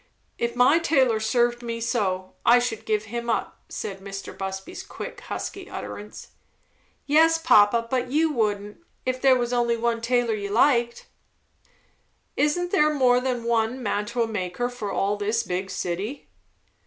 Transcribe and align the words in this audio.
"If 0.39 0.55
my 0.55 0.79
tailor 0.79 1.19
served 1.19 1.61
me 1.61 1.79
so, 1.79 2.33
I 2.43 2.57
should 2.57 2.87
give 2.87 3.03
him 3.03 3.29
up," 3.29 3.61
said 3.69 3.99
Mr. 3.99 4.35
Busby's 4.35 4.81
quick, 4.81 5.19
husky 5.21 5.69
utterance. 5.69 6.29
"Yes, 7.05 7.37
papa, 7.37 7.87
but 7.87 8.09
you 8.09 8.33
wouldn't, 8.33 8.79
if 9.05 9.21
there 9.21 9.35
was 9.35 9.53
only 9.53 9.77
one 9.77 10.01
tailor 10.01 10.33
you 10.33 10.49
liked." 10.49 11.05
"Isn't 12.35 12.71
there 12.71 12.91
more 12.91 13.19
than 13.19 13.43
one 13.43 13.83
mantua 13.83 14.25
maker 14.25 14.69
for 14.69 14.91
all 14.91 15.17
this 15.17 15.43
big 15.43 15.69
city?" 15.69 16.27